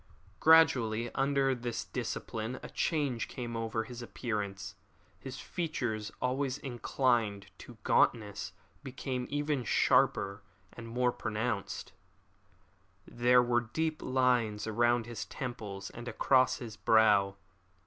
[0.39, 4.73] Gradually under this discipline a change came over his appearance.
[5.19, 8.51] His features, always inclined to gauntness,
[8.83, 10.41] became even sharper
[10.73, 11.93] and more pronounced.
[13.05, 17.35] There were deep lines about his temples and across his brow.